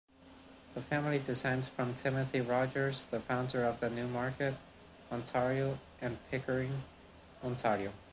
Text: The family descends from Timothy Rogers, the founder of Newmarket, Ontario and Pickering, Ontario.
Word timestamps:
The 0.73 0.81
family 0.81 1.19
descends 1.19 1.67
from 1.67 1.93
Timothy 1.93 2.41
Rogers, 2.41 3.05
the 3.05 3.19
founder 3.19 3.63
of 3.63 3.83
Newmarket, 3.83 4.55
Ontario 5.11 5.77
and 6.01 6.17
Pickering, 6.31 6.81
Ontario. 7.43 7.91